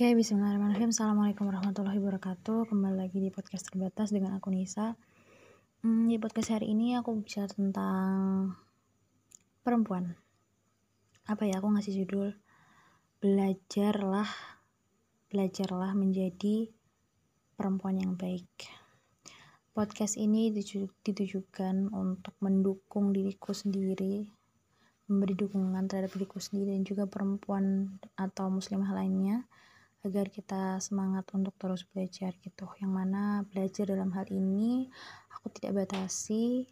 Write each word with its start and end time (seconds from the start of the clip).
Oke, 0.00 0.16
bismillahirrahmanirrahim. 0.16 0.96
Assalamualaikum 0.96 1.44
warahmatullahi 1.52 2.00
wabarakatuh. 2.00 2.72
Kembali 2.72 3.04
lagi 3.04 3.20
di 3.20 3.28
podcast 3.28 3.68
terbatas 3.68 4.08
dengan 4.08 4.32
aku 4.32 4.48
Nisa. 4.48 4.96
Hmm, 5.84 6.08
di 6.08 6.16
podcast 6.16 6.56
hari 6.56 6.72
ini 6.72 6.96
aku 6.96 7.20
bicara 7.20 7.44
tentang 7.52 8.48
perempuan. 9.60 10.16
Apa 11.28 11.44
ya? 11.44 11.60
Aku 11.60 11.68
ngasih 11.68 12.00
judul 12.00 12.32
belajarlah, 13.20 14.24
belajarlah 15.28 15.92
menjadi 15.92 16.72
perempuan 17.60 18.00
yang 18.00 18.16
baik. 18.16 18.48
Podcast 19.76 20.16
ini 20.16 20.48
ditujukan 21.04 21.92
untuk 21.92 22.32
mendukung 22.40 23.12
diriku 23.12 23.52
sendiri, 23.52 24.32
memberi 25.12 25.36
dukungan 25.36 25.84
terhadap 25.92 26.16
diriku 26.16 26.40
sendiri 26.40 26.72
dan 26.72 26.88
juga 26.88 27.04
perempuan 27.04 28.00
atau 28.16 28.48
muslimah 28.48 28.96
lainnya 28.96 29.44
agar 30.00 30.32
kita 30.32 30.80
semangat 30.80 31.28
untuk 31.36 31.52
terus 31.60 31.84
belajar 31.84 32.32
gitu. 32.40 32.66
Yang 32.80 32.92
mana 32.92 33.44
belajar 33.48 33.84
dalam 33.88 34.10
hal 34.16 34.26
ini 34.32 34.88
aku 35.36 35.52
tidak 35.52 35.84
batasi 35.84 36.68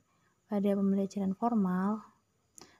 pada 0.48 0.72
pembelajaran 0.72 1.36
formal 1.36 2.00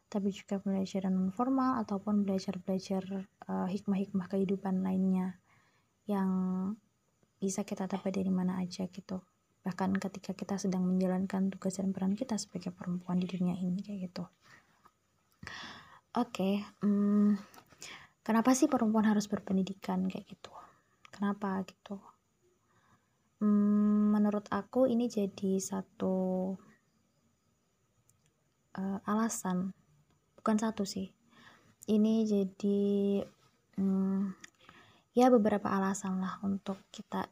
tapi 0.08 0.32
juga 0.32 0.56
pembelajaran 0.56 1.12
non 1.12 1.28
formal 1.28 1.84
ataupun 1.84 2.24
belajar-belajar 2.24 3.28
uh, 3.45 3.69
hikmah-hikmah 3.69 4.27
kehidupan 4.32 4.80
lainnya 4.80 5.36
yang 6.08 6.28
bisa 7.36 7.62
kita 7.62 7.84
dapat 7.84 8.16
dari 8.16 8.33
mana 8.33 8.56
aja 8.64 8.88
gitu. 8.88 9.20
Bahkan 9.60 10.00
ketika 10.00 10.33
kita 10.33 10.56
sedang 10.56 10.88
menjalankan 10.88 11.52
tugas 11.52 11.77
dan 11.77 11.92
peran 11.92 12.16
kita 12.16 12.41
sebagai 12.41 12.72
perempuan 12.72 13.20
di 13.20 13.28
dunia 13.28 13.52
ini 13.60 13.84
kayak 13.84 14.00
gitu. 14.08 14.24
Oke 16.16 16.33
okay, 16.33 16.55
hmm, 16.80 17.36
kenapa 18.22 18.54
sih 18.54 18.70
perempuan 18.70 19.06
harus 19.06 19.27
berpendidikan 19.27 20.06
kayak 20.06 20.27
gitu 20.28 20.52
kenapa 21.10 21.62
gitu 21.66 21.98
hmm, 23.42 24.14
menurut 24.14 24.47
aku 24.50 24.86
ini 24.86 25.11
jadi 25.11 25.58
satu 25.58 26.55
uh, 28.78 28.98
alasan 29.08 29.74
bukan 30.39 30.56
satu 30.58 30.86
sih 30.86 31.11
ini 31.89 32.28
jadi 32.28 32.80
hmm, 33.80 34.36
ya 35.16 35.33
beberapa 35.33 35.72
alasan 35.72 36.20
lah 36.20 36.39
untuk 36.44 36.84
kita 36.92 37.27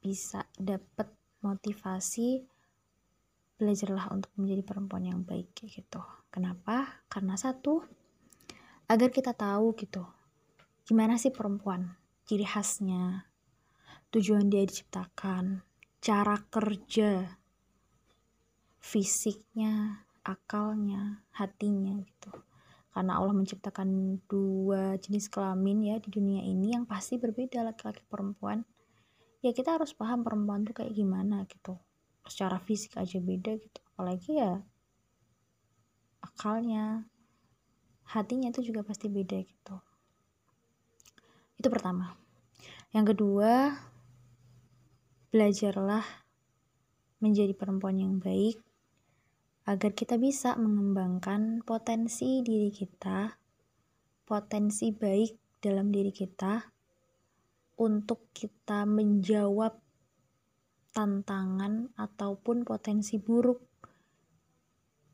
bisa 0.00 0.48
dapat 0.56 1.08
motivasi 1.44 2.44
belajarlah 3.60 4.08
untuk 4.16 4.32
menjadi 4.40 4.64
perempuan 4.64 5.04
yang 5.04 5.20
baik 5.20 5.52
gitu. 5.52 6.00
Kenapa? 6.32 7.04
Karena 7.12 7.36
satu, 7.36 7.84
agar 8.90 9.14
kita 9.14 9.30
tahu 9.30 9.78
gitu 9.78 10.02
gimana 10.90 11.14
sih 11.14 11.30
perempuan? 11.30 11.94
Ciri 12.26 12.42
khasnya 12.42 13.30
tujuan 14.10 14.50
dia 14.50 14.66
diciptakan 14.66 15.62
cara 16.02 16.34
kerja 16.50 17.38
fisiknya 18.82 20.02
akalnya 20.26 21.22
hatinya 21.30 21.94
gitu. 22.02 22.34
Karena 22.90 23.22
Allah 23.22 23.30
menciptakan 23.30 24.18
dua 24.26 24.98
jenis 24.98 25.30
kelamin 25.30 25.94
ya 25.94 25.96
di 26.02 26.10
dunia 26.10 26.42
ini 26.42 26.74
yang 26.74 26.90
pasti 26.90 27.22
berbeda 27.22 27.62
laki-laki 27.62 28.02
perempuan. 28.10 28.66
Ya 29.46 29.54
kita 29.54 29.78
harus 29.78 29.94
paham 29.94 30.26
perempuan 30.26 30.66
tuh 30.66 30.74
kayak 30.74 30.90
gimana 30.90 31.46
gitu. 31.46 31.78
Secara 32.26 32.58
fisik 32.58 32.98
aja 32.98 33.22
beda 33.22 33.54
gitu. 33.62 33.78
Apalagi 33.94 34.42
ya 34.42 34.58
akalnya 36.18 37.06
hatinya 38.10 38.50
itu 38.50 38.66
juga 38.66 38.82
pasti 38.82 39.06
beda 39.06 39.38
gitu. 39.38 39.76
Itu 41.56 41.68
pertama. 41.70 42.18
Yang 42.90 43.14
kedua 43.14 43.78
belajarlah 45.30 46.02
menjadi 47.22 47.54
perempuan 47.54 48.02
yang 48.02 48.18
baik 48.18 48.58
agar 49.70 49.94
kita 49.94 50.18
bisa 50.18 50.58
mengembangkan 50.58 51.62
potensi 51.62 52.42
diri 52.42 52.74
kita 52.74 53.38
potensi 54.26 54.94
baik 54.94 55.62
dalam 55.62 55.90
diri 55.90 56.14
kita 56.14 56.62
untuk 57.78 58.30
kita 58.30 58.86
menjawab 58.86 59.74
tantangan 60.94 61.90
ataupun 61.94 62.62
potensi 62.62 63.18
buruk 63.18 63.69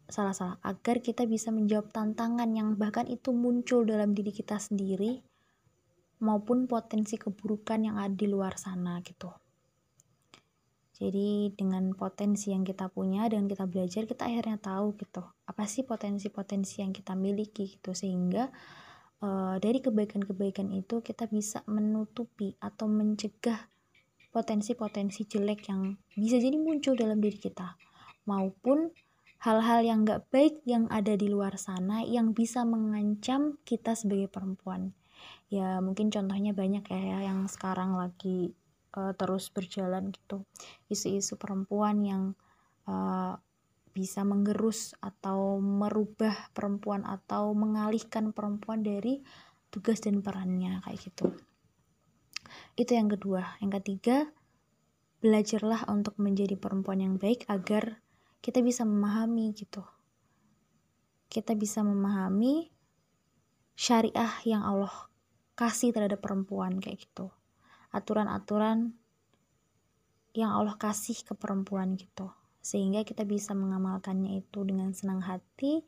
salah-salah 0.06 0.62
agar 0.62 1.03
kita 1.03 1.27
bisa 1.27 1.50
menjawab 1.50 1.91
tantangan 1.91 2.50
yang 2.55 2.78
bahkan 2.78 3.06
itu 3.11 3.34
muncul 3.34 3.83
dalam 3.83 4.15
diri 4.15 4.31
kita 4.31 4.59
sendiri 4.59 5.22
maupun 6.22 6.65
potensi 6.71 7.21
keburukan 7.21 7.83
yang 7.83 7.97
ada 8.00 8.15
di 8.15 8.27
luar 8.31 8.56
sana 8.56 9.03
gitu. 9.05 9.28
Jadi 10.97 11.53
dengan 11.53 11.93
potensi 11.93 12.56
yang 12.56 12.65
kita 12.65 12.89
punya 12.89 13.28
dan 13.28 13.44
kita 13.44 13.69
belajar 13.69 14.09
kita 14.09 14.33
akhirnya 14.33 14.56
tahu 14.56 14.97
gitu 14.97 15.21
apa 15.44 15.69
sih 15.69 15.84
potensi-potensi 15.84 16.81
yang 16.81 16.97
kita 16.97 17.12
miliki 17.12 17.77
gitu. 17.77 17.93
Sehingga 17.93 18.49
uh, 19.21 19.61
dari 19.61 19.84
kebaikan-kebaikan 19.84 20.73
itu 20.73 21.05
kita 21.05 21.28
bisa 21.28 21.61
menutupi 21.69 22.56
atau 22.65 22.88
mencegah 22.88 23.69
potensi-potensi 24.33 25.28
jelek 25.28 25.69
yang 25.69 26.00
bisa 26.17 26.41
jadi 26.41 26.56
muncul 26.56 26.97
dalam 26.97 27.21
diri 27.21 27.37
kita. 27.37 27.77
Maupun 28.25 28.88
hal-hal 29.43 29.85
yang 29.85 30.09
gak 30.09 30.29
baik 30.33 30.65
yang 30.65 30.89
ada 30.89 31.13
di 31.15 31.29
luar 31.29 31.61
sana 31.61 32.03
yang 32.03 32.33
bisa 32.33 32.65
mengancam 32.65 33.61
kita 33.69 33.93
sebagai 33.93 34.33
perempuan. 34.33 34.97
Ya 35.53 35.79
mungkin 35.79 36.11
contohnya 36.11 36.57
banyak 36.57 36.85
ya 36.91 37.31
yang 37.31 37.47
sekarang 37.47 37.95
lagi 37.95 38.57
uh, 38.97 39.13
terus 39.15 39.53
berjalan 39.53 40.11
gitu. 40.11 40.43
Isu-isu 40.91 41.39
perempuan 41.39 42.03
yang 42.03 42.23
uh, 42.89 43.39
bisa 43.97 44.29
menggerus 44.29 44.93
atau 45.01 45.57
merubah 45.57 46.53
perempuan 46.53 47.09
atau 47.09 47.57
mengalihkan 47.57 48.37
perempuan 48.37 48.85
dari 48.85 49.25
tugas 49.73 50.05
dan 50.05 50.21
perannya 50.21 50.85
kayak 50.85 51.01
gitu. 51.01 51.33
Itu 52.77 52.93
yang 52.93 53.09
kedua. 53.09 53.57
Yang 53.65 53.81
ketiga 53.81 54.17
belajarlah 55.25 55.89
untuk 55.89 56.21
menjadi 56.21 56.61
perempuan 56.61 57.01
yang 57.01 57.17
baik 57.17 57.49
agar 57.49 58.05
kita 58.47 58.62
bisa 58.62 58.87
memahami 58.87 59.51
gitu. 59.59 59.83
Kita 61.27 61.59
bisa 61.59 61.83
memahami 61.83 62.71
syariah 63.75 64.31
yang 64.47 64.62
Allah 64.62 65.11
kasih 65.59 65.91
terhadap 65.91 66.23
perempuan 66.23 66.79
kayak 66.79 67.11
gitu. 67.11 67.35
Aturan-aturan 67.91 68.95
yang 70.39 70.55
Allah 70.55 70.79
kasih 70.79 71.27
ke 71.27 71.35
perempuan 71.35 71.99
gitu. 71.99 72.31
Sehingga 72.62 73.03
kita 73.03 73.27
bisa 73.27 73.51
mengamalkannya 73.51 74.39
itu 74.39 74.62
dengan 74.62 74.95
senang 74.95 75.27
hati 75.27 75.83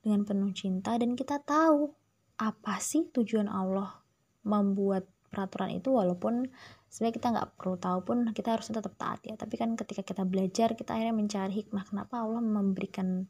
dengan 0.00 0.24
penuh 0.24 0.56
cinta 0.56 0.96
dan 0.96 1.12
kita 1.12 1.44
tahu 1.44 1.92
apa 2.40 2.80
sih 2.80 3.12
tujuan 3.12 3.52
Allah 3.52 4.00
membuat 4.46 5.04
peraturan 5.28 5.76
itu 5.76 5.92
walaupun 5.92 6.48
sebenarnya 6.88 7.14
kita 7.18 7.28
nggak 7.34 7.48
perlu 7.58 7.76
tahu 7.76 7.98
pun 8.06 8.18
kita 8.30 8.56
harus 8.56 8.70
tetap 8.70 8.94
taat 8.96 9.20
ya. 9.26 9.34
Tapi 9.34 9.54
kan 9.58 9.74
ketika 9.74 10.02
kita 10.02 10.22
belajar 10.24 10.72
kita 10.78 10.96
akhirnya 10.96 11.14
mencari 11.16 11.52
hikmah. 11.52 11.84
Kenapa 11.86 12.22
Allah 12.22 12.42
memberikan 12.42 13.26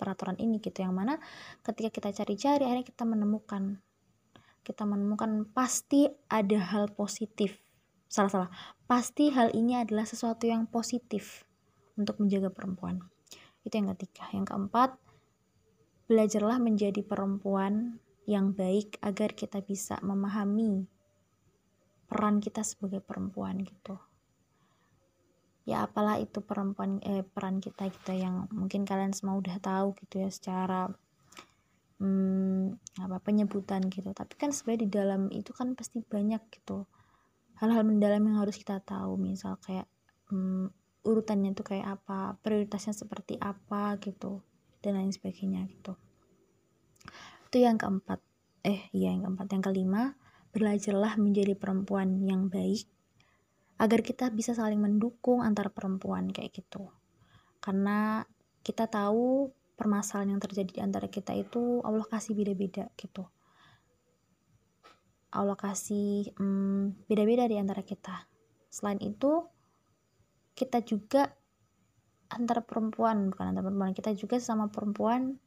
peraturan 0.00 0.38
ini 0.38 0.62
gitu? 0.62 0.80
Yang 0.80 0.94
mana 0.94 1.14
ketika 1.66 1.88
kita 1.90 2.08
cari-cari 2.22 2.62
akhirnya 2.64 2.86
kita 2.86 3.04
menemukan 3.04 3.78
kita 4.60 4.84
menemukan 4.84 5.48
pasti 5.50 6.06
ada 6.28 6.58
hal 6.60 6.92
positif. 6.92 7.58
Salah 8.10 8.30
salah. 8.30 8.50
Pasti 8.84 9.30
hal 9.32 9.54
ini 9.54 9.78
adalah 9.78 10.04
sesuatu 10.04 10.44
yang 10.44 10.68
positif 10.68 11.46
untuk 11.96 12.18
menjaga 12.20 12.52
perempuan. 12.52 13.00
Itu 13.64 13.76
yang 13.76 13.92
ketiga. 13.96 14.28
Yang 14.34 14.52
keempat 14.52 14.90
belajarlah 16.10 16.58
menjadi 16.58 17.06
perempuan 17.06 18.02
yang 18.26 18.50
baik 18.50 18.98
agar 19.02 19.34
kita 19.34 19.62
bisa 19.62 19.98
memahami 20.02 20.90
peran 22.10 22.42
kita 22.42 22.66
sebagai 22.66 22.98
perempuan 22.98 23.62
gitu. 23.62 23.94
Ya 25.62 25.86
apalah 25.86 26.18
itu 26.18 26.42
perempuan 26.42 26.98
eh, 27.06 27.22
peran 27.22 27.62
kita 27.62 27.86
gitu 27.86 28.10
yang 28.10 28.50
mungkin 28.50 28.82
kalian 28.82 29.14
semua 29.14 29.38
udah 29.38 29.62
tahu 29.62 29.94
gitu 30.02 30.26
ya 30.26 30.30
secara 30.34 30.90
hmm, 32.02 32.74
apa 32.98 33.22
penyebutan 33.22 33.86
gitu. 33.86 34.10
Tapi 34.10 34.34
kan 34.34 34.50
sebenarnya 34.50 34.82
di 34.82 34.90
dalam 34.90 35.22
itu 35.30 35.54
kan 35.54 35.78
pasti 35.78 36.02
banyak 36.02 36.42
gitu 36.50 36.90
hal-hal 37.62 37.86
mendalam 37.86 38.24
yang 38.26 38.42
harus 38.42 38.58
kita 38.58 38.82
tahu. 38.82 39.14
Misal 39.14 39.60
kayak 39.62 39.86
hmm, 40.34 40.74
urutannya 41.06 41.54
itu 41.54 41.62
kayak 41.62 42.00
apa 42.00 42.34
prioritasnya 42.42 42.92
seperti 42.96 43.38
apa 43.38 43.94
gitu 44.02 44.42
dan 44.82 44.98
lain 44.98 45.14
sebagainya 45.14 45.68
gitu. 45.70 45.94
Itu 47.46 47.56
yang 47.62 47.76
keempat. 47.76 48.18
Eh 48.64 48.88
iya 48.96 49.12
yang 49.14 49.28
keempat. 49.28 49.46
Yang 49.54 49.62
kelima 49.70 50.18
belajarlah 50.50 51.14
menjadi 51.16 51.54
perempuan 51.54 52.22
yang 52.26 52.50
baik 52.50 52.86
agar 53.80 54.04
kita 54.04 54.28
bisa 54.28 54.52
saling 54.52 54.82
mendukung 54.82 55.40
antar 55.40 55.72
perempuan 55.72 56.28
kayak 56.28 56.52
gitu. 56.52 56.92
Karena 57.64 58.26
kita 58.60 58.90
tahu 58.90 59.48
permasalahan 59.78 60.36
yang 60.36 60.42
terjadi 60.42 60.70
di 60.70 60.80
antara 60.84 61.08
kita 61.08 61.32
itu 61.32 61.80
Allah 61.80 62.04
kasih 62.04 62.36
beda-beda 62.36 62.92
gitu. 63.00 63.24
Allah 65.32 65.56
kasih 65.56 66.28
hmm, 66.36 67.08
beda-beda 67.08 67.48
di 67.48 67.56
antara 67.56 67.80
kita. 67.80 68.28
Selain 68.68 69.00
itu 69.00 69.48
kita 70.52 70.84
juga 70.84 71.32
antar 72.28 72.62
perempuan 72.68 73.32
bukan 73.32 73.54
antar 73.54 73.64
perempuan 73.64 73.96
kita 73.96 74.12
juga 74.14 74.36
sama 74.38 74.68
perempuan 74.68 75.40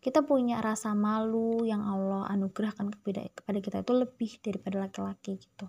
kita 0.00 0.22
punya 0.22 0.62
rasa 0.62 0.94
malu 0.94 1.66
yang 1.66 1.82
Allah 1.82 2.30
anugerahkan 2.30 2.94
kepada 2.94 3.58
kita 3.58 3.82
itu 3.82 3.92
lebih 3.92 4.30
daripada 4.38 4.86
laki-laki 4.86 5.40
gitu. 5.40 5.66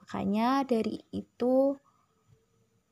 Makanya 0.00 0.64
dari 0.64 1.00
itu 1.12 1.76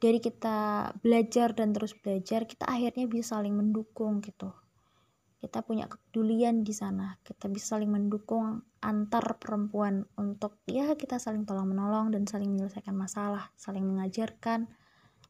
dari 0.02 0.18
kita 0.18 0.90
belajar 0.98 1.54
dan 1.54 1.70
terus 1.70 1.94
belajar 1.94 2.44
kita 2.44 2.66
akhirnya 2.66 3.06
bisa 3.06 3.38
saling 3.38 3.54
mendukung 3.54 4.20
gitu. 4.20 4.50
Kita 5.42 5.62
punya 5.66 5.90
kepedulian 5.90 6.62
di 6.62 6.70
sana. 6.70 7.18
Kita 7.22 7.50
bisa 7.50 7.78
saling 7.78 7.90
mendukung 7.90 8.62
antar 8.82 9.38
perempuan 9.38 10.02
untuk 10.18 10.58
ya 10.66 10.98
kita 10.98 11.22
saling 11.22 11.46
tolong 11.46 11.70
menolong 11.70 12.10
dan 12.10 12.26
saling 12.26 12.50
menyelesaikan 12.50 12.98
masalah 12.98 13.54
saling 13.54 13.86
mengajarkan 13.86 14.66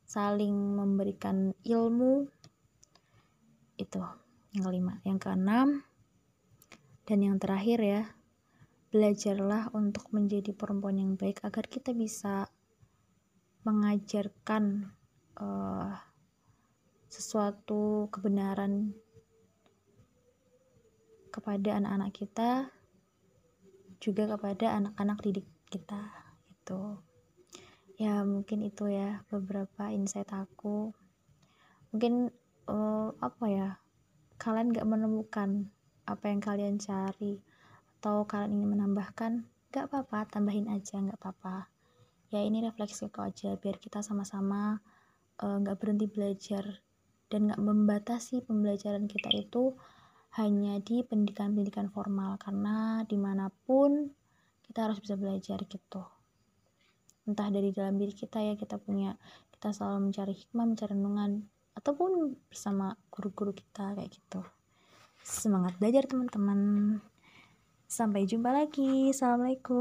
saling 0.09 0.57
memberikan 0.57 1.53
ilmu 1.61 2.33
itu 3.77 4.01
yang 4.53 4.65
kelima. 4.69 4.95
Yang 5.05 5.19
keenam 5.29 5.69
dan 7.09 7.19
yang 7.21 7.37
terakhir 7.41 7.79
ya 7.83 8.03
belajarlah 8.93 9.73
untuk 9.73 10.13
menjadi 10.13 10.53
perempuan 10.53 11.01
yang 11.01 11.13
baik 11.17 11.41
agar 11.43 11.65
kita 11.65 11.97
bisa 11.97 12.53
mengajarkan 13.65 14.93
uh, 15.41 15.97
sesuatu 17.09 18.13
kebenaran 18.13 18.93
kepada 21.33 21.81
anak-anak 21.81 22.13
kita 22.13 22.51
juga 24.03 24.29
kepada 24.37 24.77
anak-anak 24.77 25.19
didik 25.25 25.49
kita 25.73 26.13
itu 26.53 27.01
ya 27.97 28.27
mungkin 28.27 28.67
itu 28.67 28.91
ya 28.91 29.23
beberapa 29.31 29.89
insight 29.95 30.29
aku. 30.35 30.91
Mungkin 31.95 32.35
uh, 32.67 33.09
apa 33.21 33.45
ya 33.47 33.69
kalian 34.43 34.75
gak 34.75 34.91
menemukan 34.91 35.71
apa 36.03 36.27
yang 36.27 36.43
kalian 36.43 36.75
cari 36.83 37.39
atau 38.03 38.27
kalian 38.27 38.59
ingin 38.59 38.75
menambahkan 38.75 39.47
gak 39.71 39.87
apa-apa 39.87 40.27
tambahin 40.27 40.67
aja 40.67 40.99
gak 40.99 41.15
apa-apa. 41.23 41.71
Ya 42.35 42.43
ini 42.43 42.59
refleksi 42.59 43.07
kok 43.07 43.23
aja 43.23 43.55
biar 43.55 43.79
kita 43.79 44.03
sama-sama 44.03 44.83
uh, 45.39 45.57
gak 45.63 45.79
berhenti 45.79 46.11
belajar 46.11 46.83
dan 47.31 47.55
gak 47.55 47.63
membatasi 47.63 48.43
pembelajaran 48.43 49.07
kita 49.07 49.31
itu 49.31 49.79
hanya 50.35 50.83
di 50.83 51.07
pendidikan-pendidikan 51.07 51.95
formal 51.95 52.35
karena 52.43 53.07
di 53.07 53.15
mana 53.15 53.47
pun 53.47 54.11
kita 54.67 54.91
harus 54.91 54.99
bisa 54.99 55.15
belajar 55.15 55.63
gitu. 55.71 56.03
Entah 57.31 57.47
dari 57.47 57.71
dalam 57.71 57.95
diri 57.95 58.11
kita 58.11 58.43
ya 58.43 58.59
kita 58.59 58.75
punya 58.83 59.15
kita 59.55 59.71
selalu 59.71 60.11
mencari 60.11 60.35
hikmah 60.35 60.67
mencari 60.67 60.91
renungan 60.99 61.31
ataupun 61.73 62.37
bersama 62.53 62.95
guru-guru 63.09 63.57
kita 63.57 63.97
kayak 63.97 64.13
gitu. 64.13 64.41
Semangat 65.25 65.79
belajar 65.81 66.05
teman-teman. 66.05 67.01
Sampai 67.89 68.25
jumpa 68.29 68.53
lagi. 68.53 69.13
Assalamualaikum 69.13 69.81